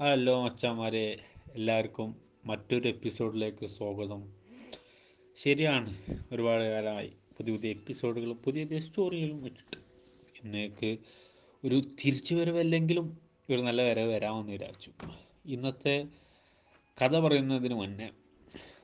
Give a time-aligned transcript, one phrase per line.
[0.00, 1.18] Hello മച്ചാന്മാരെ
[1.54, 4.32] എല്ലാവർക്കും മറ്റൊരു എപ്പിസോഡിലേക്ക് സ്വാഗതം.
[5.36, 5.96] ശരിയാണ്
[6.32, 9.78] ഒരുപാട് കാലമായി പുതിയ പുതിയ എപ്പിസോഡുകളും പുതിയ പുതിയ സ്റ്റോറികളും വെച്ചിട്ട്.
[10.42, 10.98] ഇന്നേക്ക്
[11.64, 13.18] ഒരു തിരിച്ചു വരവല്ലെങ്കിലും
[13.50, 14.90] ഒരു നല്ല വരവ് വരാമെന്ന് വിചാരിച്ചു.
[15.46, 16.06] ഇന്നത്തെ
[17.02, 18.08] കഥ പറയുന്നതിന് മുന്നേ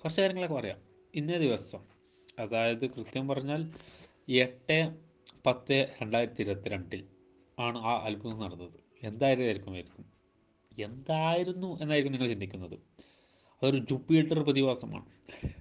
[0.02, 0.80] കുറച്ച് കാര്യങ്ങളൊക്കെ പറയാം.
[1.14, 1.84] ഇന്നേ ദിവസം
[2.38, 3.70] അതായത് കൃത്യം പറഞ്ഞാൽ
[4.28, 4.94] എട്ട്
[5.46, 7.04] പത്ത് രണ്ടായിരത്തി ഇരുപത്തിരണ്ടിൽ
[7.58, 8.80] ആണ് ആ അത്ഭുതം നടന്നത്.
[9.02, 10.13] എന്തായാലും ആയിരിക്കും
[10.82, 12.76] എന്തായിരുന്നു എന്നായിരിക്കും നിങ്ങൾ ചിന്തിക്കുന്നത്?
[13.62, 15.06] അതൊരു ജുപ്പിയേറ്റർ പ്രതിഭാസമാണ്.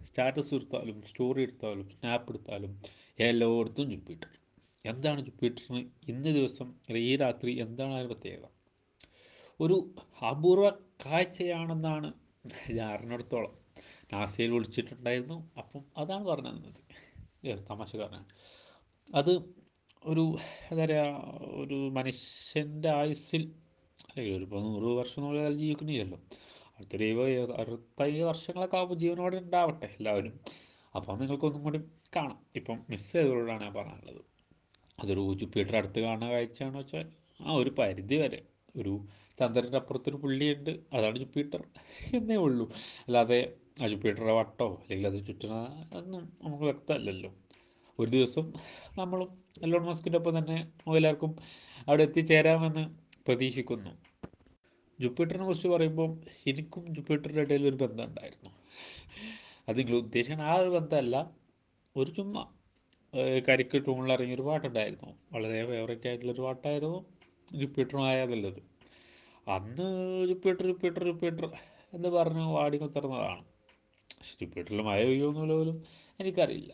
[0.03, 2.81] സ്റ്റാറ്റസ് എടുത്താലും സ്റ്റോറി എടുത്താലും സ്നാപ്പ് എടുത്താലും
[3.19, 4.31] എല്ലായിടത്തും ജുപ്പിയേറ്റർ
[4.85, 8.47] എന്താണ് ജുപ്പിയേറ്ററിന് ഇന്ന് ദിവസം ഈ രാത്രി എന്താണ് അതിന് പ്രത്യേകത?
[9.61, 9.95] ഒരു
[10.29, 10.69] അപൂർവ
[11.05, 12.13] കാഴ്ചയാണെന്നാണ്
[12.71, 13.53] ഞാൻ അറിഞ്ഞിടത്തോളം.
[14.13, 18.25] നാസയിൽ വിളിച്ചിട്ടുണ്ടായിരുന്നു അപ്പം അതാണ് പറഞ്ഞു തമാശ തമാശക്കാരനാണ്.
[19.15, 19.31] അത്
[20.05, 20.37] ഒരു
[20.71, 23.51] എന്താ പറയുക ഒരു മനുഷ്യന്റെ ആയുസ്സിൽ
[23.99, 26.17] അല്ലെങ്കിൽ ഒരു നൂറ് വർഷം നമ്മൾ ജീവിക്കുന്നില്ലല്ലോ.
[26.77, 30.39] അടുത്തൊരു എഴുപത് അറുപത്തയ്യ വർഷങ്ങളൊക്കെ ആകുമ്പോൾ ജീവനോടെ ഉണ്ടാവട്ടെ എല്ലാവരും.
[30.95, 31.79] അപ്പം നിങ്ങൾക്കൊന്നും കൂടി
[32.15, 32.39] കാണാം.
[32.55, 34.21] ഇപ്പം മിസ് ചെയ്തവരോടാണ് ഞാൻ പറയാനുള്ളത്.
[35.03, 38.41] അതൊരു ജുപ്പിറ്റർ അടുത്ത് കാണുന്ന കാഴ്ചയാണെന്ന് വെച്ചാൽ ആ ഒരു പരിധി വരെ.
[38.77, 39.05] ഒരു
[39.39, 40.79] ചന്ദ്രന്റെ അപ്പുറത്തൊരു പുള്ളിയുണ്ട്.
[40.93, 41.63] അതാണ് ജുപ്പിറ്റർ
[42.13, 42.71] എന്നേ ഉള്ളൂ.
[43.07, 47.33] അല്ലാതെ ആ ജുപ്പിറ്ററുടെ വട്ടോ അല്ലെങ്കിൽ അത് ചുറ്റുന്ന ഒന്നും നമുക്ക് വ്യക്തമല്ലല്ലോ.
[47.99, 48.53] ഒരു ദിവസം
[48.97, 51.35] നമ്മളും എല്ലോൺ മസ്കിന്റെ ഒപ്പം തന്നെ എല്ലാവർക്കും
[51.87, 53.91] അവിടെ എത്തിച്ചേരാമെന്ന് പ്രതീക്ഷിക്കുന്നു.
[54.99, 56.09] ജുപ്പിറ്ററിനെ കുറിച്ച് പറയുമ്പോൾ
[56.47, 58.51] എനിക്കും ജുപ്പിറ്ററിന്റെ ഇടയിൽ ഒരു ബന്ധം ഉണ്ടായിരുന്നു
[59.69, 61.15] അത് നിങ്ങൾ ഉദ്ദേശിക്കുന്ന ആ ഒരു ബന്ധമല്ല.
[61.95, 62.43] ഒരു ചുമ്മാ
[63.47, 65.09] കരിക്ക് ടൂണിൽ ഇറങ്ങിയ ഒരു പാട്ടുണ്ടായിരുന്നു.
[65.33, 66.99] വളരെ ഫേവറേറ്റ് ആയിട്ടുള്ളൊരു പാട്ടായിരുന്നു
[67.59, 68.61] ജുപ്പിറ്ററുമായതുള്ളത്
[69.47, 69.87] അന്ന്
[70.29, 71.45] ജുപ്പിറ്റർ ജുപ്പിറ്റർ ജുപ്പിറ്റർ
[71.93, 73.43] എന്ന് പറഞ്ഞ് വാടി കുത്തിറന്നതാണ്
[74.17, 75.77] പക്ഷെ ജുപ്പിറ്ററിൽ മഴ പെയ്യുമെന്നുള്ള പോലും
[76.19, 76.73] എനിക്കറിയില്ല.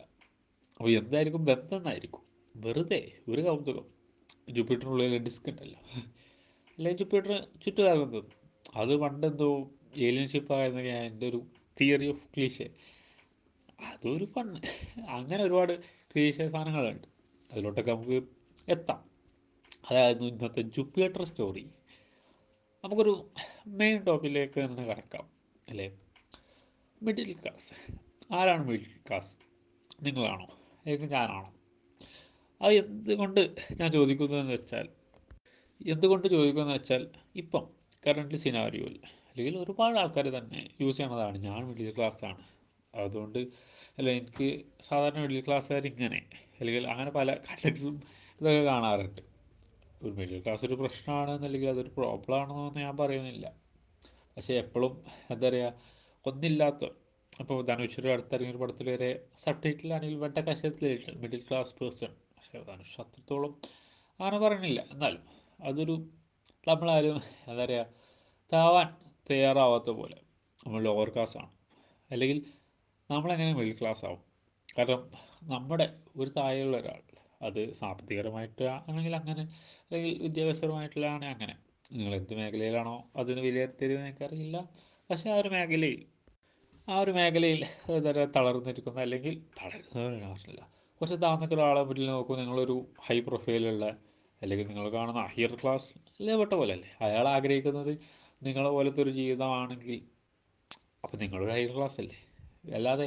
[0.76, 2.22] അപ്പോൾ എന്തായിരിക്കും ബന്ധം എന്നായിരിക്കും?
[2.56, 3.86] വെറുതെ ഒരു കൗതുകം.
[4.56, 5.80] ജുപ്പിറ്ററിനുള്ളിൽ ഡിസ്ക് ഉണ്ടല്ലോ.
[6.80, 8.24] അല്ലെങ്കിൽ ജുപ്പിറ്റർ ചുറ്റുകാകുന്നത്
[8.74, 11.42] അത് പണ്ടെന്തോ ഏലിയൻഷിപ്പായിരുന്നു ഞാൻ എന്റെ ഒരു
[11.80, 12.70] തിയറി ഓഫ് ക്ലീഷെ
[13.80, 14.60] അതൊരു ഫൺ
[15.08, 17.06] അങ്ങനെ ഒരുപാട് ക്ലീശ സാധനങ്ങളുണ്ട്.
[17.52, 18.28] അതിലോട്ടൊക്കെ നമുക്ക്
[18.68, 19.10] എത്താം.
[19.90, 21.68] അതായിരുന്നു ഇന്നത്തെ ജുപ്പിറ്റർ സ്റ്റോറി
[22.84, 23.30] നമുക്കൊരു
[23.66, 25.30] മെയിൻ ടോപ്പിലേക്ക് തന്നെ കിടക്കാം
[25.68, 25.98] അല്ലേ?
[27.02, 27.74] മിഡിൽ ക്ലാസ്
[28.34, 29.38] ആരാണ് മിഡിൽ ക്ലാസ്
[30.02, 30.44] നിങ്ങളാണോ?
[30.44, 31.52] അല്ലെങ്കിൽ ഞാനാണോ?
[32.62, 34.88] അത് എന്തുകൊണ്ട് ഞാൻ ചോദിക്കുന്നതെന്ന് വെച്ചാൽ
[35.86, 37.68] എന്തുകൊണ്ട് ചോദിക്കുമെന്ന് വെച്ചാൽ ഇപ്പം
[38.06, 42.44] കറണ്ട് സിനാരിയോയിൽ അല്ലെങ്കിൽ ഒരുപാട് ആൾക്കാർ തന്നെ യൂസ് ചെയ്യണതാണ് ഞാൻ മിഡിൽ ക്ലാസ്സാണ്
[42.94, 43.38] അതുകൊണ്ട്
[43.98, 46.26] അല്ല എനിക്ക് സാധാരണ മിഡിൽ ക്ലാസ്സുകാർ ഇങ്ങനെ
[46.60, 48.02] അല്ലെങ്കിൽ അങ്ങനെ പല കണ്ടക്ട്സും
[48.40, 49.22] ഇതൊക്കെ കാണാറുണ്ട്.
[50.02, 53.52] ഒരു മിഡിൽ ക്ലാസ് ഒരു പ്രശ്നമാണ് എന്നല്ലെങ്കിൽ അതൊരു പ്രോബ്ലം ആണെന്നൊന്നും ഞാൻ പറയുന്നില്ല.
[54.36, 55.72] പക്ഷേ എപ്പോഴും എന്താ പറയുക
[56.26, 56.84] ഒന്നില്ലാത്ത
[57.40, 60.38] അപ്പോൾ ധനുഷിന്റെ അടുത്തിറങ്ങിയ ഒരു പടത്തിൽ വരെ സബ് ടൈറ്റിലാണെങ്കിൽ വെട്ട
[61.16, 63.60] മിഡിൽ ക്ലാസ് പേഴ്സൺ പക്ഷേ ധനുഷ് അത്രത്തോളം
[64.20, 65.94] അങ്ങനെ പറയണില്ല എന്നാലും അതൊരു
[66.68, 67.16] നമ്മളാരും
[67.50, 67.86] എന്താ പറയുക
[68.52, 68.88] താവാൻ
[69.30, 70.18] തയ്യാറാവാത്ത പോലെ
[70.64, 71.50] നമ്മൾ ലോവർ ക്ലാസ് ആണ്.
[72.10, 72.38] അല്ലെങ്കിൽ
[73.10, 74.22] നമ്മളെങ്ങനെ മിഡിൽ ക്ലാസ് ആവും.
[74.78, 75.00] കാരണം
[75.42, 77.02] നമ്മുടെ ഒരു താഴെയുള്ള ഒരാൾ
[77.42, 79.42] അത് സാമ്പത്തികപരമായിട്ട് ആണെങ്കിൽ അങ്ങനെ
[79.84, 81.54] അല്ലെങ്കിൽ വിദ്യാഭ്യാസപരമായിട്ടുള്ളതാണെങ്കിൽ അങ്ങനെ.
[81.92, 84.68] നിങ്ങൾ എന്ത് മേഖലയിലാണോ അതിന് വിലയിരുത്തിയത് എനിക്കറിയില്ല.
[85.10, 86.06] പക്ഷേ ആ ഒരു മേഖലയിൽ
[86.88, 87.64] ആ ഒരു മേഖലയിൽ
[87.96, 90.62] എന്താ തളർന്നിരിക്കുന്ന അല്ലെങ്കിൽ തളരുന്നവരെ പ്രശ്നമില്ല
[91.00, 92.76] കുറച്ച് താഴ്ന്നൊക്കെ ഒരാളെ നോക്കുമ്പോൾ നിങ്ങളൊരു
[93.08, 93.86] ഹൈ പ്രൊഫൈലുള്ള
[94.42, 95.88] അല്ലെങ്കിൽ നിങ്ങൾ കാണുന്ന ഹയർ ക്ലാസ്
[96.26, 97.92] ലെവട്ട പോലെ അല്ലേ അയാൾ ആഗ്രഹിക്കുന്നത്
[98.42, 100.00] നിങ്ങളെ പോലത്തെ ഒരു ജീവിതമാണെങ്കിൽ
[101.04, 102.18] അപ്പം നിങ്ങളൊരു ഹയർ ക്ലാസ് അല്ലേ?
[102.78, 103.06] അല്ലാതെ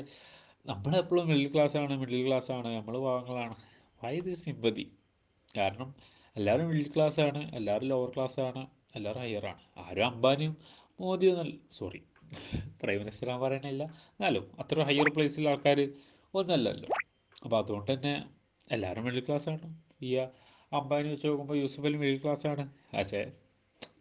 [0.66, 3.56] നമ്മളെപ്പോഴും മിഡിൽ ക്ലാസ് ആണ് മിഡിൽ ക്ലാസ് ആണ് നമ്മൾ പാവങ്ങളാണ്.
[4.04, 4.86] വൈ ദി സിമ്പതി
[5.58, 5.90] കാരണം
[6.36, 8.62] എല്ലാവരും മിഡിൽ ക്ലാസ് ആണ് എല്ലാവരും ലോവർ ക്ലാസ് ആണ്
[8.96, 9.62] എല്ലാവരും ഹയർ ആണ്.
[9.78, 10.54] ആരും അംബാനിയും
[11.00, 12.02] മോദിയും സോറി
[12.82, 13.84] പ്രൈം മിനിസ്റ്റർ ആ പറയണില്ല.
[14.12, 15.80] എന്നാലും അത്ര ഹയർ പ്ലേസിലുള്ള ആൾക്കാർ
[16.34, 16.90] ഒന്നല്ലല്ലോ
[17.44, 18.14] അപ്പോൾ അതുകൊണ്ട് തന്നെ
[18.72, 19.68] എല്ലാവരും മിഡിൽ ക്ലാസ് ആണ്.
[20.02, 20.12] ഈ
[20.78, 22.64] അംബാനി വെച്ച് നോക്കുമ്പോൾ യൂസഫ് അലി മിഡിൽ ക്ലാസ് ആണ്.
[22.98, 23.22] പക്ഷേ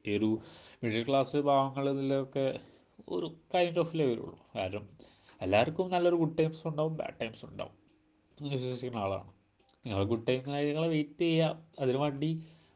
[0.07, 0.31] ഈ ഒരു
[0.85, 2.47] മിഡിൽ ക്ലാസ് ഭാവങ്ങൾ ഇതിലൊക്കെ
[3.09, 4.85] ഒരു കൈൻഡ് ഓഫ് വരുള്ളൂ കാരണം
[5.41, 7.77] എല്ലാവർക്കും നല്ലൊരു ഗുഡ് ടൈംസ് ഉണ്ടാവും ബാഡ് ടൈംസ് ഉണ്ടാവും.
[8.43, 9.31] വിശ്വസിക്കുന്ന ആളാണ്.
[9.87, 12.31] നിങ്ങൾ ഗുഡ് ടൈം നിങ്ങളെ വെയിറ്റ് ചെയ്യുക അതിനു വേണ്ടി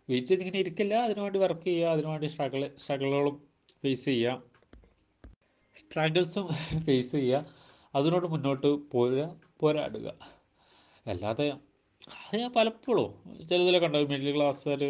[0.08, 0.94] വെയിറ്റ് ചെയ്ത് ഇങ്ങനെ ഇരിക്കില്ല.
[0.94, 3.36] അതിനു വേണ്ടി വർക്ക് ചെയ്യുക അതിനു വേണ്ടി സ്ട്രഗിൾ സ്ട്രഗിളുകളും
[3.82, 4.42] ഫേസ് ചെയ്യുക
[5.76, 6.46] സ്ട്രഗിൾസും
[6.86, 7.46] ഫേസ് ചെയ്യുക
[7.94, 10.08] അതിനോട് മുന്നോട്ട് പോരുക പോരാടുക.
[11.06, 11.46] അല്ലാതെ
[12.02, 13.10] അത് ഞാൻ പലപ്പോഴും
[13.50, 14.80] ചിലതിലൊക്കെ ഉണ്ടാവും മിഡിൽ ക്ലാസ്സുകാർ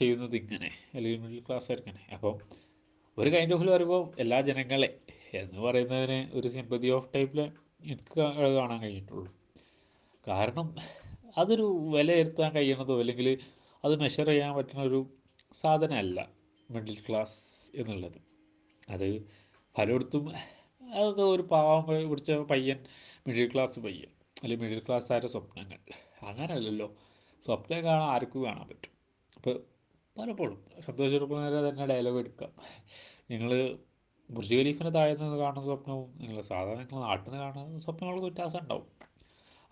[0.00, 1.80] ചെയ്യുന്നത് ഇങ്ങനെ അല്ലെങ്കിൽ മിഡിൽ ക്ലാസ്സുകാർ
[2.16, 2.34] അപ്പോൾ
[3.16, 4.90] ഒരു കൈൻഡ് ഓഫിൽ പറയുമ്പോൾ എല്ലാ ജനങ്ങളെ
[5.40, 7.40] എന്ന് പറയുന്നതിന് ഒരു സിമ്പതി ഓഫ് ടൈപ്പിൽ
[7.84, 8.12] എനിക്ക്
[8.58, 9.30] കാണാൻ കഴിഞ്ഞിട്ടുള്ളൂ.
[10.24, 10.68] കാരണം
[11.36, 13.28] അതൊരു വിലയിരുത്താൻ കഴിയണതോ അല്ലെങ്കിൽ
[13.84, 15.00] അത് മെഷർ ചെയ്യാൻ പറ്റുന്ന ഒരു
[15.54, 16.18] സാധനമല്ല
[16.70, 17.38] മിഡിൽ ക്ലാസ്
[17.80, 18.18] എന്നുള്ളത്.
[18.88, 19.08] അത്
[19.74, 20.24] പലയിടത്തും
[21.02, 22.78] അത് ഒരു പാവം പിടിച്ച പയ്യൻ
[23.26, 24.10] മിഡിൽ ക്ലാസ് പയ്യൻ
[24.42, 25.78] അല്ലെങ്കിൽ മിഡിൽ ക്ലാസ്സുകാരുടെ സ്വപ്നങ്ങൾ?
[26.22, 26.88] അങ്ങനെയല്ലല്ലോ
[27.46, 28.92] സ്വപ്നം കാണാൻ ആർക്കും കാണാൻ പറ്റും.
[29.36, 29.56] അപ്പോൾ
[30.18, 32.52] പലപ്പോഴും സന്തോഷ് ചെറുപ്പനേരെ തന്നെ ഡയലോഗ് എടുക്കാം.
[33.30, 33.78] നിങ്ങൾ
[34.30, 38.88] ബുർജ് ഖലീഫിന്റെ താഴെ നിന്ന് കാണുന്ന സ്വപ്നവും നിങ്ങൾ സാധാരണ നിങ്ങൾ നാട്ടിൽ നിന്ന് കാണുന്ന സ്വപ്നങ്ങൾക്ക് വ്യത്യാസം ഉണ്ടാവും.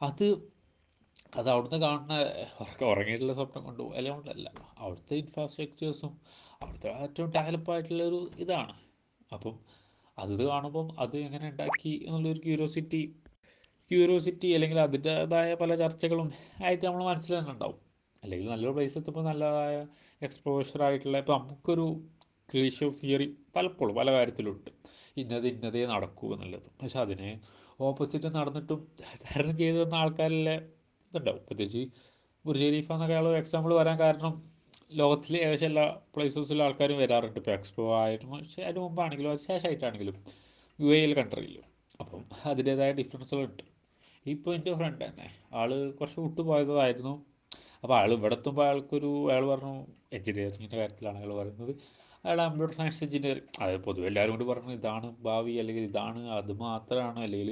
[0.03, 0.27] അത്
[1.37, 2.15] അത് അവിടുന്ന് കാണുന്ന
[2.85, 4.49] ഉറങ്ങിയിട്ടുള്ള സ്വപ്നം കൊണ്ട് എല്ലാം കൊണ്ടല്ല
[4.79, 6.13] അവിടുത്തെ ഇൻഫ്രാസ്ട്രക്ചേഴ്സും
[6.63, 8.75] അവിടുത്തെ ഏറ്റവും ഡെവലപ്പ് ആയിട്ടുള്ളൊരു ഇതാണ്.
[9.33, 9.55] അപ്പം
[10.19, 13.17] അത് കാണുമ്പം അത് എങ്ങനെ ഉണ്ടാക്കി എന്നുള്ളൊരു ക്യൂരിയോസിറ്റി
[13.91, 16.33] ക്യൂരിയോസിറ്റി അല്ലെങ്കിൽ അതിന്റേതായ പല ചർച്ചകളും
[16.65, 17.79] ആയിട്ട് നമ്മൾ മനസ്സിൽ തന്നെ ഉണ്ടാവും.
[18.23, 19.87] അല്ലെങ്കിൽ നല്ലൊരു പ്ലേസ് എത്തുമ്പോൾ നല്ലതായ
[20.23, 21.87] എക്സ്പോഷർ ആയിട്ടുള്ള ഇപ്പം നമുക്കൊരു
[22.53, 24.71] ക്ലീഷ തിയറി പലപ്പോഴും പല കാര്യത്തിലുണ്ട്.
[25.17, 26.69] ഇന്നത് ഇന്നതേ നടക്കൂ എന്നുള്ളത്.
[26.83, 27.31] പക്ഷെ അതിനെ
[27.81, 28.81] ഓപ്പോസിറ്റ് നടന്നിട്ടും
[29.23, 30.57] തരണം ചെയ്തു വന്ന ആൾക്കാരിലെ
[31.09, 31.43] ഇതുണ്ടാവും.
[31.49, 31.83] പ്രത്യേകിച്ച്
[32.45, 34.35] ബുർജ് ഖലീഫ എന്നൊക്കെ ആൾ എക്സാമ്പിൾ വരാൻ കാരണം
[34.93, 35.85] ലോകത്തിലെ ഏകദേശം എല്ലാ
[36.17, 37.39] പ്ലേസസിലും ആൾക്കാരും വരാറുണ്ട്.
[37.39, 40.17] ഇപ്പോൾ എക്സ്പോ ആയിട്ടും പക്ഷേ അതിന് മുമ്പാണെങ്കിലും അത് ശേഷമായിട്ടാണെങ്കിലും
[40.81, 41.65] യു എയിൽ കൺട്രിയിലും
[42.01, 43.76] അപ്പം അതിന്റേതായ ഡിഫറൻസുകളുണ്ട്
[44.27, 45.27] ഇപ്പോൾ എന്റെ ഫ്രണ്ട് തന്നെ.
[45.55, 47.15] ആൾ കുറച്ച് വിട്ടു പോയതായിരുന്നു.
[47.83, 49.75] അപ്പോൾ ആൾ ഇവിടെ എത്തുമ്പോൾ അയാൾക്കൊരു അയാൾ പറഞ്ഞു
[50.13, 51.73] എഞ്ചിനീയറിങ്ങിന്റെ കാര്യത്തിലാണ് അയാൾ പറയുന്നത്.
[52.25, 57.21] അയാൾ കമ്പ്യൂട്ടർ സയൻസ് എഞ്ചിനീയറിംഗ് അത് പൊതുവെ എല്ലാവരും കൂടി പറഞ്ഞു ഇതാണ് ഭാവി അല്ലെങ്കിൽ ഇതാണ് അത് മാത്രമാണ്
[57.21, 57.51] അല്ലെങ്കിൽ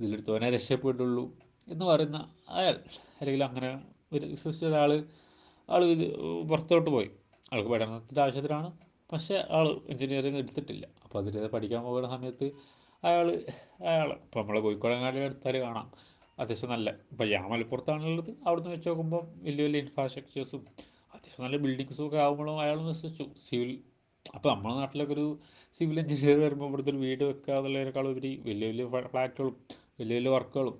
[0.00, 1.24] ഇതിലെടുത്തവനെ രക്ഷപ്പെട്ടുള്ളൂ
[1.68, 2.18] എന്ന് പറയുന്ന
[2.48, 2.76] അയാൾ.
[3.20, 3.70] അല്ലെങ്കിൽ അങ്ങനെ
[4.12, 5.04] ഒരു വിശ്വസിച്ച ഒരാൾ
[5.68, 6.04] ആൾ ഇത്
[6.48, 7.10] പുറത്തോട്ട് പോയി.
[7.52, 8.68] ആൾക്ക് പഠനത്തിന്റെ ആവശ്യത്തിനാണ്
[9.12, 10.86] പക്ഷേ ആൾ എഞ്ചിനീയറിംഗ് എടുത്തിട്ടില്ല.
[11.04, 12.46] അപ്പോൾ അതിന്റെ പഠിക്കാൻ പോകുന്ന സമയത്ത്
[13.04, 13.26] അയാൾ
[13.86, 15.92] അയാൾ ഇപ്പോൾ നമ്മളെ കോഴിക്കോടങ്ങാടി എടുത്താൽ കാണാം.
[16.38, 18.30] അത്യാവശ്യം നല്ല ഇപ്പോൾ ഞാൻ മലപ്പുറത്താണുള്ളത്.
[18.46, 20.62] അവിടുന്ന് വെച്ച് നോക്കുമ്പോൾ വലിയ വലിയ ഇൻഫ്രാസ്ട്രക്ചേഴ്സും
[21.14, 23.26] അത്യാവശ്യം നല്ല ബിൽഡിങ്സും ഒക്കെ ആകുമ്പോഴും അയാൾ വിശ്വസിച്ചു.
[23.46, 23.70] സിവിൽ
[24.36, 25.26] അപ്പോൾ നമ്മുടെ നാട്ടിലൊക്കെ ഒരു
[25.78, 29.54] സിവിൽ എഞ്ചിനീയർ വരുമ്പോൾ ഇവിടുത്തെ ഒരു വീട് വെക്കുക എന്നുള്ളതിനേക്കാൾ ഉപരി വലിയ വലിയ ഫ്ലാറ്റുകളും
[30.00, 30.76] വലിയ വലിയ വർക്കുകളും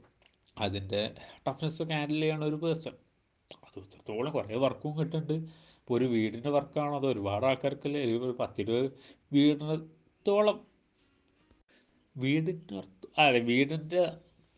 [0.56, 1.00] അതിന്റെ
[1.46, 2.94] ടഫ്നെസ്സൊക്കെ ഹാൻഡിൽ ചെയ്യണ ഒരു പേഴ്സൺ
[3.66, 5.34] അത് ഇത്രത്തോളം കുറേ വർക്കും കിട്ടുന്നുണ്ട്.
[5.80, 8.00] ഇപ്പോൾ ഒരു വീടിന്റെ വർക്കാണോ അത് ഒരുപാട് ആൾക്കാർക്കല്ലേ?
[8.26, 8.86] ഒരു പത്തിരുപത്
[9.34, 10.58] വീടിനത്തോളം
[12.16, 12.80] വീടിന്റെ
[13.24, 14.02] അതെ വീടിന്റെ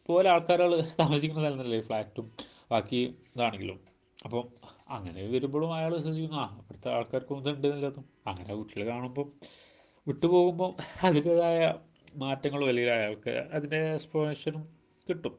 [0.08, 2.26] പോലെ ആൾക്കാരുകൾ താമസിക്കുന്ന സ്ഥലമല്ലേ ഫ്ലാറ്റും
[2.72, 3.78] ബാക്കി ഇതാണെങ്കിലും.
[4.18, 4.44] അപ്പം
[4.88, 8.04] അങ്ങനെ വരുമ്പോഴും അയാൾ ശ്രദ്ധിക്കുന്നു ആ ഇവിടുത്തെ ആൾക്കാർക്കും ഇതുണ്ട് എന്നുള്ളതും.
[8.30, 9.28] അങ്ങനെ വീട്ടിൽ കാണുമ്പം
[10.06, 10.70] വിട്ടു പോകുമ്പോൾ
[11.06, 11.60] അതിന്റേതായ
[12.14, 14.62] മാറ്റങ്ങളും അല്ലെങ്കിൽ അയാൾക്ക് അതിന്റെ എക്സ്പ്ലനേഷനും
[15.06, 15.34] കിട്ടും.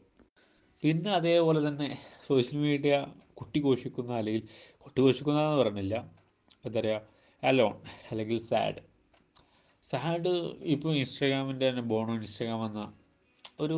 [0.84, 1.90] പിന്നെ അതേപോലെ തന്നെ
[2.28, 2.94] സോഷ്യൽ മീഡിയ
[3.34, 4.44] കുട്ടി ഘോഷിക്കുന്ന അല്ലെങ്കിൽ
[4.80, 5.96] കുട്ടി ഘോഷിക്കുന്ന എന്ന് പറഞ്ഞില്ല.
[6.66, 7.02] എന്താ പറയുക
[7.44, 7.76] അലോൺ
[8.12, 8.82] അല്ലെങ്കിൽ സാഡ്.
[9.86, 10.32] സാഡ്
[10.74, 12.82] ഇപ്പോൾ ഇൻസ്റ്റാഗ്രാമിന്റെ തന്നെ ബോണോ ഇൻസ്റ്റാഗ്രാം എന്ന
[13.60, 13.78] ഒരു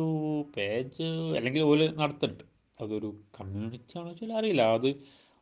[0.56, 1.06] പേജ്
[1.38, 2.44] അല്ലെങ്കിൽ ഓലെ നടത്തുന്നുണ്ട്.
[2.80, 3.08] അതൊരു
[3.40, 4.62] കമ്മ്യൂണിറ്റി ആണോ വെച്ചാൽ അറിയില്ല.
[4.76, 4.88] അത്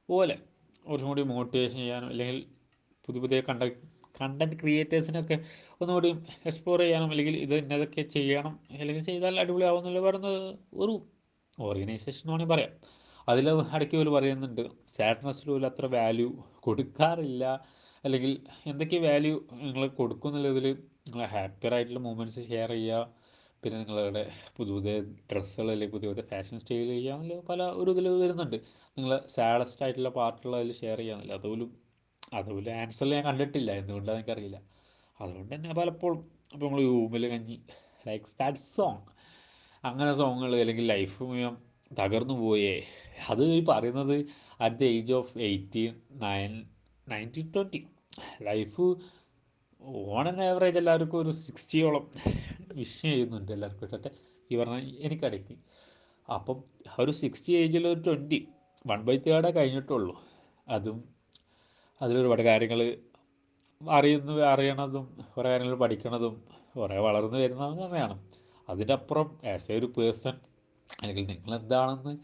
[0.09, 0.37] ഓലെ
[0.85, 2.39] കുറച്ചും കൂടി മോട്ടിവേഷൻ ചെയ്യാനും അല്ലെങ്കിൽ
[3.07, 3.63] പുതിയ പുതിയ കണ്ട
[4.21, 5.37] കണ്ടന്റ് ക്രിയേറ്റേഴ്സിനൊക്കെ
[5.81, 6.09] ഒന്നുകൂടി
[6.49, 10.41] എക്സ്പ്ലോർ ചെയ്യാനും അല്ലെങ്കിൽ ഇത് ഇന്നതൊക്കെ ചെയ്യണം അല്ലെങ്കിൽ ചെയ്താൽ അടിപൊളിയാവും എന്നുള്ള പറയുന്നത്.
[10.73, 10.95] ഒരു
[11.59, 12.73] ഓർഗനൈസേഷൻ എന്ന് വേണമെങ്കിൽ പറയാം.
[13.29, 14.63] അതിൽ ഇടയ്ക്ക് പോലും പറയുന്നുണ്ട്
[14.97, 16.29] സാഡ്നെസ്സിൽ പോലും അത്ര വാല്യൂ
[16.61, 17.45] കൊടുക്കാറില്ല.
[18.05, 18.33] അല്ലെങ്കിൽ
[18.67, 20.67] എന്തൊക്കെ വാല്യൂ നിങ്ങൾ കൊടുക്കും എന്നുള്ളതിൽ
[21.09, 23.01] നിങ്ങൾ ഹാപ്പിയർ ആയിട്ടുള്ള മൂമെന്റ്സ് ഷെയർ ചെയ്യുക.
[23.63, 24.23] പിന്നെ നിങ്ങളുടെ
[24.57, 24.93] പുതിയ പുതിയ
[25.31, 28.57] ഡ്രസ്സുകൾ അല്ലെങ്കിൽ പുതിയ പുതിയ ഫാഷൻ സ്റ്റൈൽ ചെയ്യാമല്ലോ പല ഒരു ഇതിൽ വരുന്നുണ്ട്.
[28.97, 31.71] നിങ്ങൾ സാഡസ്റ്റ് ആയിട്ടുള്ള പാർട്ടുകൾ അതിൽ ഷെയർ ചെയ്യാമല്ലോ അതുപോലും
[32.39, 33.71] അതുപോലെ ആൻസർ ഞാൻ കണ്ടിട്ടില്ല.
[33.81, 34.59] എന്തുകൊണ്ടാണെന്ന് എനിക്കറിയില്ല.
[35.21, 36.21] അതുകൊണ്ട് തന്നെ പലപ്പോഴും
[36.55, 37.57] ഇപ്പോൾ നമ്മൾ യൂമിൽ കഞ്ഞി
[38.07, 39.03] ലൈക്ക് ദാറ്റ് സോങ്
[39.85, 41.57] അങ്ങനെ സോങ്ങുകൾ അല്ലെങ്കിൽ ലൈഫ് മുഴുവൻ
[42.01, 42.75] തകർന്നു പോയേ.
[43.31, 44.17] അത് ഈ പറയുന്നത്
[44.65, 45.93] at the age of eighteen
[46.25, 46.53] nine
[47.07, 47.81] nineteen twenty
[48.43, 48.87] life
[50.19, 52.11] and average എല്ലാവർക്കും ഒരു സിക്സ്റ്റിയോളം
[52.75, 53.91] വിഷ് ചെയ്യുന്നുണ്ട് എല്ലാവർക്കും.
[53.93, 54.11] പക്ഷേ
[54.51, 55.55] ഈ പറഞ്ഞ എനിക്കിടയ്ക്ക്
[56.29, 56.65] അപ്പം
[57.01, 58.49] ഒരു സിക്സ്റ്റി ഏജിൽ ഒരു ട്വന്റി
[58.87, 60.15] വൺ ബൈ തേർഡേ കഴിഞ്ഞിട്ടുള്ളൂ.
[60.69, 60.99] അതും
[62.03, 62.81] അതിലൊരുപാട് കാര്യങ്ങൾ
[63.91, 65.05] അറിയുന്ന അറിയണതും
[65.37, 66.45] കുറേ കാര്യങ്ങൾ പഠിക്കണതും
[66.77, 68.17] കുറേ വളർന്നു വരുന്നതും സമയമാണ്
[68.71, 70.37] അതിന്റെ അപ്പുറം ആസ് എ ഒരു പേഴ്സൺ
[71.03, 72.19] അല്ലെങ്കിൽ നിങ്ങൾ എന്താണെന്ന്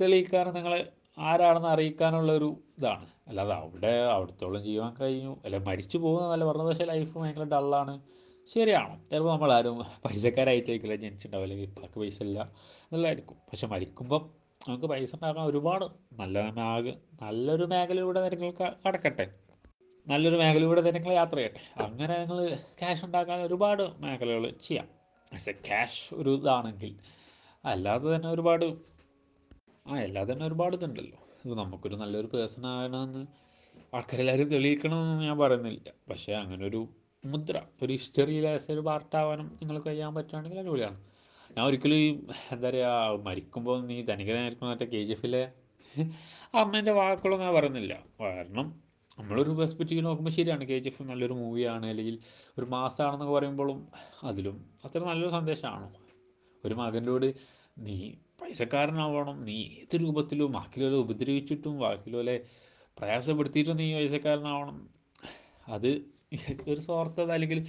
[0.00, 3.06] തെളിയിക്കാനും നിങ്ങളെ ആരാണെന്ന് അറിയിക്കാനുള്ള ഒരു ഇതാണ്.
[3.28, 5.36] അല്ലാതെ അവിടെ അവിടത്തോളം ജീവൻ കഴിഞ്ഞു.
[5.44, 6.66] അല്ല മരിച്ചു പോകുന്നതല്ല പറഞ്ഞത്.
[6.66, 8.00] പക്ഷേ ലൈഫ് ഭയങ്കര ഡള്ളാണ്
[8.54, 11.44] ശരിയാണോ ചിലപ്പോൾ നമ്മളാരും പൈസക്കാരായിട്ടായിരിക്കില്ല ജനിച്ചിട്ടുണ്ടാവും.
[11.44, 13.36] അല്ലെങ്കിൽ ഇപ്പാക്ക് പൈസ ഇല്ല എന്നുള്ളതായിരിക്കും.
[13.36, 14.30] പക്ഷെ മരിക്കുമ്പം
[14.68, 18.52] നമുക്ക് പൈസ ഉണ്ടാക്കാൻ ഒരുപാട് നല്ല മേഖ നല്ലൊരു മേഖലയിലൂടെ നിങ്ങൾ
[18.86, 19.26] കടക്കട്ടെ.
[20.08, 21.82] നല്ലൊരു മേഖലയിലൂടെ നിങ്ങൾ യാത്ര ചെയ്യട്ടെ.
[21.84, 24.88] അങ്ങനെ നിങ്ങൾ ക്യാഷ് ഉണ്ടാക്കാൻ ഒരുപാട് മേഖലകൾ ചെയ്യാം.
[25.32, 26.96] പക്ഷേ ക്യാഷ് ഒരു ഇതാണെങ്കിൽ
[27.64, 28.92] അല്ലാതെ തന്നെ ഒരുപാട്
[29.86, 31.18] ആ അല്ലാതെ തന്നെ ഒരുപാട് ഇതുണ്ടല്ലോ.
[31.44, 33.22] ഇപ്പോൾ നമുക്കൊരു നല്ലൊരു പേഴ്സൺ ആകണമെന്ന്
[33.96, 35.88] ആൾക്കാരെല്ലാവരും തെളിയിക്കണമെന്ന് ഞാൻ പറയുന്നില്ല.
[36.10, 36.80] പക്ഷേ അങ്ങനെ ഒരു
[37.32, 40.98] മുദ്ര ഒരു ഹിസ്റ്ററിയിൽ ഒരു പാർട്ടാവാനും നിങ്ങൾക്ക് കഴിയാൻ പറ്റുകയാണെങ്കിൽ അടിപൊളിയാണ്.
[41.56, 42.08] ഞാൻ ഒരിക്കലും ഈ
[42.54, 45.42] എന്താ പറയുക മരിക്കുമ്പോൾ നീ ധനികനായിരിക്കും മറ്റേ കെ ജി എഫിലെ
[46.60, 47.94] അമ്മേന്റെ വാക്കുകളൊന്നും ഞാൻ പറയുന്നില്ല.
[48.20, 48.66] കാരണം
[49.18, 50.64] നമ്മളൊരു പെർസ്പെക്റ്റീവ് നോക്കുമ്പോൾ ശരിയാണ്.
[50.70, 52.16] കെ ജി എഫ് നല്ലൊരു മൂവിയാണ് അല്ലെങ്കിൽ
[52.58, 53.80] ഒരു മാസമാണെന്നൊക്കെ പറയുമ്പോഴും
[54.30, 55.88] അതിലും അത്ര നല്ലൊരു സന്ദേശമാണോ?
[56.64, 57.28] ഒരു മകനോട്
[57.76, 57.96] നീ
[58.42, 59.44] പൈസക്കാരനാവണം.
[59.44, 62.36] നീ ഏത് രൂപത്തിലും ബാക്കിയുള്ളവരെ ഉപദ്രവിച്ചിട്ടും ബാക്കിയുള്ളവരെ
[62.98, 64.90] പ്രയാസപ്പെടുത്തിയിട്ടും നീ പൈസക്കാരനാവണം.
[65.68, 65.90] അത്
[66.68, 67.66] ഒരു സ്വാർത്ഥത അല്ലെങ്കിൽ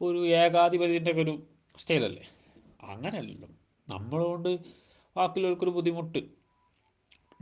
[0.00, 1.34] ഒരു ഏകാധിപതിന്റെ ഒക്കെ ഒരു
[1.76, 2.24] സ്റ്റൈലല്ലേ?
[2.82, 3.48] അങ്ങനെയല്ലല്ലോ.
[3.88, 4.58] നമ്മളുകൊണ്ട്
[5.16, 6.18] ബാക്കിയുള്ളവർക്കൊരു ബുദ്ധിമുട്ട്.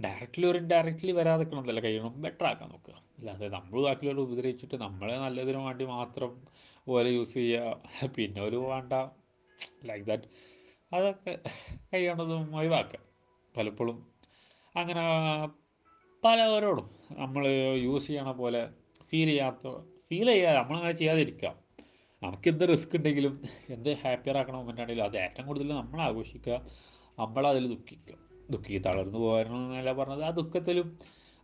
[0.05, 2.23] ഡയറക്റ്റ്ലി ഒരു ഇൻഡയറക്റ്റ്ലി വരാതെക്കണമെന്നല്ല കഴിയണം?
[2.23, 2.95] ബെറ്റർ ആക്കാൻ നോക്കുക.
[3.19, 6.43] അല്ലാതെ നമ്മൾ ബാക്കിയുള്ളവർ ഉപദ്രവിച്ചിട്ട് നമ്മളെ നല്ലതിനു വേണ്ടി മാത്രം
[6.87, 8.09] പോലെ യൂസ് ചെയ്യുക.
[8.17, 8.93] പിന്നെ ഒരു വേണ്ട.
[9.85, 10.23] ലൈക്ക് ദാറ്റ്
[10.95, 11.39] അതൊക്കെ
[11.95, 12.99] കഴിയണതും ഒഴിവാക്കുക.
[13.57, 14.13] പലപ്പോഴും
[14.77, 15.03] അങ്ങനെ
[16.25, 17.49] പലവരോടും നമ്മൾ
[17.87, 18.69] യൂസ് ചെയ്യണ പോലെ
[19.09, 19.69] ഫീൽ ചെയ്യാത്ത
[20.09, 21.53] ഫീൽ ചെയ്യാതെ നമ്മളങ്ങനെ
[22.23, 26.67] നമുക്ക് എന്ത് റിസ്ക് ഉണ്ടെങ്കിലും എന്ത് ഹാപ്പിയറാക്കണ മൊമെന്റ് ആണെങ്കിലും അത് ഏറ്റവും കൂടുതൽ നമ്മൾ ആഘോഷിക്കുക.
[27.19, 28.15] നമ്മളതിൽ ദുഃഖിക്കുക.
[28.51, 30.23] ദുഃഖി തളർന്നു പോകാനെന്നല്ല പറഞ്ഞത്.
[30.23, 30.99] ആ ദുഃഖത്തിലും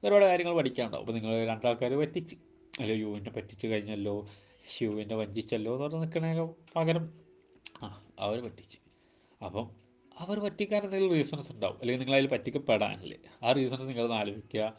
[0.05, 1.03] ഒരുപാട് കാര്യങ്ങൾ പഠിക്കാനുണ്ടാവും.
[1.03, 2.37] അപ്പോൾ നിങ്ങൾ രണ്ടാൾക്കാർ പറ്റിച്ച്
[2.81, 4.27] അല്ല യുവിനെ പറ്റിച്ച് കഴിഞ്ഞല്ലോ
[4.69, 7.13] ശിവുവിനെ വഞ്ചിച്ചല്ലോ എന്ന് പറഞ്ഞ് നിൽക്കണേ പകരം
[7.83, 8.88] ആ അവർ പറ്റിച്ച്.
[9.45, 9.71] അപ്പം
[10.19, 11.81] അവർ പറ്റിക്കാൻ എന്തെങ്കിലും റീസൺസ് ഉണ്ടാവും.
[11.81, 13.19] അല്ലെങ്കിൽ നിങ്ങളതിൽ പറ്റിക്കപ്പെടാനല്ലേ.
[13.43, 14.75] ആ റീസൺസ് നിങ്ങളൊന്ന് ആലോചിക്കുക.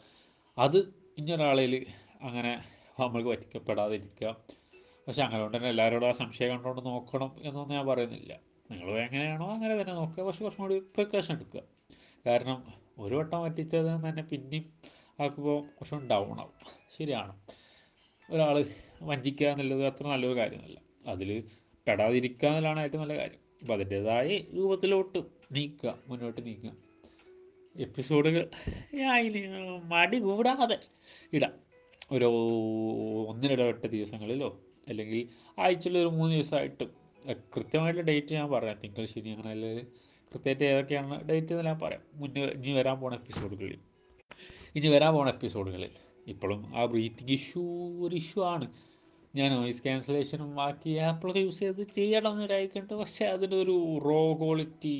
[0.58, 0.78] അത്
[1.18, 1.86] ഇനിയൊരാളിൽ
[2.22, 2.62] അങ്ങനെ
[3.00, 4.36] നമ്മൾക്ക് പറ്റിക്കപ്പെടാതിരിക്കുക.
[5.06, 8.40] പക്ഷെ അങ്ങനെ കൊണ്ട് തന്നെ എല്ലാവരോടും ആ സംശയം കണ്ടുകൊണ്ട് നോക്കണം എന്നൊന്നും ഞാൻ പറയുന്നില്ല.
[8.70, 10.24] നിങ്ങൾ എങ്ങനെയാണോ അങ്ങനെ തന്നെ നോക്കുക.
[10.24, 11.60] പക്ഷെ കുറച്ചും കൂടി പ്രിക്കോഷൻ എടുക്കുക.
[12.26, 14.72] കാരണം ഒരു വട്ടം പറ്റിച്ചത് തന്നെ പിന്നെയും
[15.20, 16.52] ആക്കുമ്പോൾ കുറച്ചും ഡൗൺ ആവും.
[16.98, 17.40] ശരിയാണ്.
[18.30, 18.64] ഒരാൾ
[19.02, 20.80] വഞ്ചിക്കുക എന്നുള്ളത് അത്ര നല്ലൊരു കാര്യമല്ല.
[21.06, 21.44] അതിൽ
[21.88, 23.49] പെടാതിരിക്കുക എന്നുള്ളതാണ് ഏറ്റവും നല്ല കാര്യം.
[23.60, 25.18] അപ്പോൾ അതിന്റേതായ രൂപത്തിലോട്ട്
[25.52, 26.72] നീക്കുക മുന്നോട്ട് നീക്കുക.
[27.76, 28.50] എപ്പിസോഡുകൾ
[29.10, 30.78] അതിന് മടി കൂടാതെ
[31.32, 31.52] ഇടാം.
[32.12, 32.24] ഒരു
[33.28, 36.84] ഒന്നിനിടവിട്ട ദിവസങ്ങളിലോ അല്ലെങ്കിൽ ആഴ്ചയിൽ ഒരു മൂന്ന് ദിവസമായിട്ട്.
[37.56, 38.78] കൃത്യമായിട്ടുള്ള ഡേറ്റ് ഞാൻ പറയാം.
[38.84, 39.86] തിങ്കൾ ശനി അങ്ങനെ അല്ലെങ്കിൽ
[40.32, 42.02] കൃത്യമായിട്ട് ഏതൊക്കെയാണ് ഡേറ്റ് എന്ന് ഞാൻ പറയാം.
[42.14, 43.78] മുന്നേ ഇനി വരാൻ പോണ എപ്പിസോഡുകളിൽ.
[44.74, 45.90] ഇനി വരാൻ പോണ എപ്പിസോഡുകളിൽ
[46.26, 47.62] ഇപ്പോഴും ആ ബ്രീത്തിങ് ഇഷ്യൂ
[48.06, 48.72] ഒരു ഇഷ്യൂ ആണ്.
[49.36, 54.94] ഞാൻ നോയിസ് ക്യാൻസലേഷനും ബാക്കി ആപ്പിളൊക്കെ യൂസ് ചെയ്ത് ചെയ്യണം എന്നൊരായിക്കുണ്ട് പക്ഷേ അതിന്റെ ഒരു റോ ക്വാളിറ്റി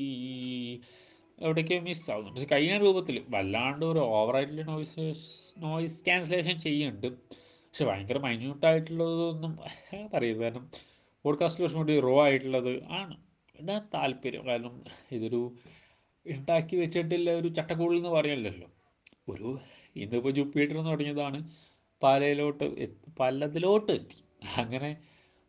[1.39, 2.39] എവിടേക്കോ മിസ് ആവുന്നുണ്ട്.
[2.39, 5.13] പക്ഷെ കഴിഞ്ഞ രൂപത്തിൽ വല്ലാണ്ട് ഒരു ഓവറായിട്ടുള്ള നോയിസ്
[5.57, 7.07] നോയിസ് ക്യാൻസലേഷൻ ചെയ്യുന്നുണ്ട്.
[7.07, 9.59] പക്ഷെ ഭയങ്കര മൈന്യൂട്ടായിട്ടുള്ളതൊന്നും
[10.13, 10.41] പറയരുത്.
[10.41, 10.71] കാരണം
[11.23, 13.17] പോഡ്കാസ്റ്റ് കുറച്ചും കൂടി റോ ആയിട്ടുള്ളത് ആണ്.
[13.59, 14.47] ഇടാൻ താല്പര്യം.
[14.47, 15.51] കാരണം ഇതൊരു
[16.25, 18.67] ഉണ്ടാക്കി വെച്ചിട്ടില്ല ഒരു ചട്ടക്കൂടിൽ എന്ന് പറയലല്ലോ
[19.29, 19.59] ഒരു
[19.95, 21.43] ഇന്നിപ്പോൾ ജുപ്പിറ്റർ എന്ന് തുടങ്ങിയതാണ്.
[22.03, 22.87] പാലയിലോട്ട്
[23.19, 24.23] പലതിലോട്ട് എത്തി.
[24.57, 24.97] അങ്ങനെ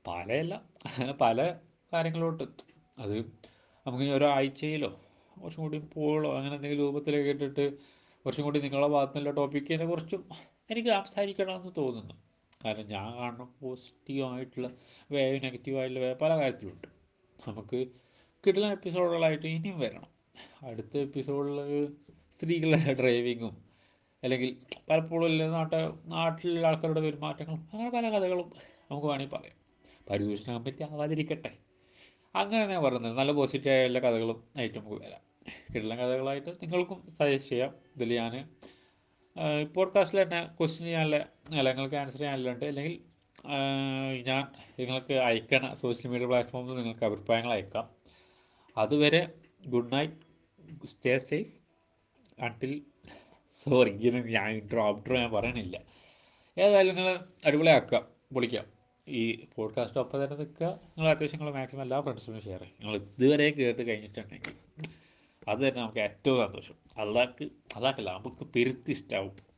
[0.07, 0.55] പലയല്ല
[0.87, 1.57] അങ്ങനെ പല
[1.93, 2.83] കാര്യങ്ങളിലോട്ട് എത്തും.
[2.99, 3.19] അത്
[3.87, 5.01] നമുക്ക് ഒരാഴ്ചയിലോ
[5.43, 7.79] കുറച്ചും കൂടി പോളോ അങ്ങനെ എന്തെങ്കിലും രൂപത്തിലൊക്കെ ഇട്ടിട്ട്
[8.25, 10.29] കുറച്ചും കൂടി നിങ്ങളുടെ ഭാഗത്തു നിന്നുള്ള ടോപ്പിക്കിനെ കുറിച്ചും
[10.71, 12.15] എനിക്ക് സംസാരിക്കണമെന്ന് തോന്നുന്നു.
[12.65, 14.71] കാരണം ഞാൻ കാണുന്ന പോസിറ്റീവായിട്ടുള്ള
[15.11, 16.89] വേവ് നെഗറ്റീവായിട്ടുള്ള വേവ് പല കാര്യത്തിലുണ്ട്.
[17.49, 17.87] നമുക്ക്
[18.47, 20.07] കിട്ടുന്ന എപ്പിസോഡുകളായിട്ട് ഇനിയും വരണം.
[20.67, 21.87] അടുത്ത എപ്പിസോഡിൽ
[22.39, 23.72] സ്ത്രീകളുടെ ഡ്രൈവിങ്ങും
[24.23, 24.57] അല്ലെങ്കിൽ
[24.91, 25.75] പലപ്പോഴും ഇല്ല നാട്ട
[26.05, 28.53] നാട്ടിലുള്ള ആൾക്കാരുടെ പെരുമാറ്റങ്ങളും അങ്ങനെ പല കഥകളും
[28.91, 29.57] നമുക്ക് വേണമെങ്കിൽ പറയാം.
[30.11, 31.53] പരിദൂഷണം പറ്റി ആവാതിരിക്കട്ടെ.
[32.35, 35.21] അങ്ങനെ ഞാൻ പറയുന്നത് നല്ല പോസിറ്റീവായ എല്ലാ കഥകളും ആയിട്ട് നമുക്ക് വരാം.
[35.75, 37.75] കിട്ടുന്ന കഥകളായിട്ട് നിങ്ങൾക്കും സജസ്റ്റ് ചെയ്യാം.
[37.97, 38.49] ഇതിൽ ഞാൻ
[39.77, 41.17] പോഡ്കാസ്റ്റിൽ തന്നെ ക്വസ്റ്റ്യൻ ചെയ്യാനുള്ള
[41.57, 43.01] അല്ല നിങ്ങൾക്ക് ആൻസർ ചെയ്യാനുള്ളുണ്ട് അല്ലെങ്കിൽ
[44.27, 44.43] ഞാൻ
[44.79, 47.91] നിങ്ങൾക്ക് അയക്കണ സോഷ്യൽ മീഡിയ പ്ലാറ്റ്ഫോമിൽ നിങ്ങൾക്ക് അഭിപ്രായങ്ങൾ അയക്കാം.
[48.77, 49.35] അതുവരെ
[49.67, 51.55] good night stay safe
[52.43, 52.83] until
[53.55, 55.81] sorry ഇങ്ങനെ ഞാൻ ഇൻട്രോ ഔട്ട്രോ ഞാൻ പറയണില്ല.
[56.59, 58.07] ഏതായാലും നിങ്ങൾ അടിപൊളിയാക്കുക.
[58.33, 58.65] പൊളിക്കുക
[59.09, 60.67] ഈ പോഡ്കാസ്റ്റ് ഒപ്പം തന്നെ നിൽക്കുക.
[60.67, 62.77] നിങ്ങൾ അത്യാവശ്യം നിങ്ങൾ മാക്സിമം എല്ലാ ഫ്രണ്ട്സിനും ഷെയർ ചെയ്യും.
[62.81, 64.55] നിങ്ങൾ ഇതുവരെ കേട്ട് കഴിഞ്ഞിട്ടുണ്ടെങ്കിൽ
[65.49, 66.75] അത് തന്നെ നമുക്ക് ഏറ്റവും സന്തോഷം.
[66.99, 69.52] അള്ളാക്ക് അതാക്കല്ല നമുക്ക് പെരുത്തി ഇഷ്ടമാവും